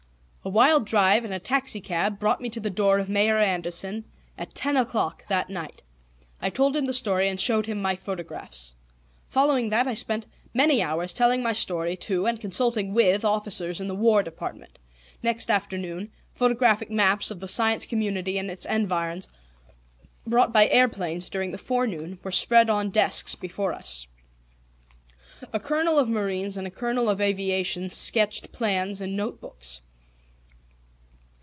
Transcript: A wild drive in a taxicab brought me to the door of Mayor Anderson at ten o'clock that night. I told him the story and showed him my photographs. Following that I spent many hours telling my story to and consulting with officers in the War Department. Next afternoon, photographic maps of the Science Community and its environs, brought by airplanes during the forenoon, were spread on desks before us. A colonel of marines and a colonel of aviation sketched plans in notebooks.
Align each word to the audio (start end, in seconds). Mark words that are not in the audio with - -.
A 0.43 0.49
wild 0.49 0.85
drive 0.87 1.23
in 1.23 1.31
a 1.31 1.39
taxicab 1.39 2.17
brought 2.17 2.41
me 2.41 2.49
to 2.49 2.59
the 2.59 2.71
door 2.71 2.97
of 2.97 3.07
Mayor 3.07 3.37
Anderson 3.37 4.05
at 4.39 4.55
ten 4.55 4.75
o'clock 4.75 5.23
that 5.27 5.51
night. 5.51 5.83
I 6.41 6.49
told 6.49 6.75
him 6.75 6.87
the 6.87 6.93
story 6.93 7.29
and 7.29 7.39
showed 7.39 7.67
him 7.67 7.79
my 7.79 7.95
photographs. 7.95 8.73
Following 9.27 9.69
that 9.69 9.87
I 9.87 9.93
spent 9.93 10.25
many 10.51 10.81
hours 10.81 11.13
telling 11.13 11.43
my 11.43 11.53
story 11.53 11.95
to 11.97 12.25
and 12.25 12.41
consulting 12.41 12.91
with 12.95 13.23
officers 13.23 13.79
in 13.79 13.87
the 13.87 13.93
War 13.93 14.23
Department. 14.23 14.79
Next 15.21 15.51
afternoon, 15.51 16.11
photographic 16.33 16.89
maps 16.89 17.29
of 17.29 17.39
the 17.39 17.47
Science 17.47 17.85
Community 17.85 18.39
and 18.39 18.49
its 18.49 18.65
environs, 18.65 19.27
brought 20.25 20.51
by 20.51 20.67
airplanes 20.69 21.29
during 21.29 21.51
the 21.51 21.59
forenoon, 21.59 22.17
were 22.23 22.31
spread 22.31 22.67
on 22.67 22.89
desks 22.89 23.35
before 23.35 23.73
us. 23.73 24.07
A 25.53 25.59
colonel 25.59 25.99
of 25.99 26.09
marines 26.09 26.57
and 26.57 26.65
a 26.65 26.71
colonel 26.71 27.09
of 27.11 27.21
aviation 27.21 27.91
sketched 27.91 28.51
plans 28.51 29.01
in 29.01 29.15
notebooks. 29.15 29.81